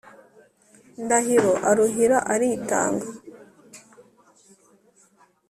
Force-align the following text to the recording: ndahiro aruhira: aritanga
ndahiro 1.03 1.51
aruhira: 1.69 2.17
aritanga 2.33 3.07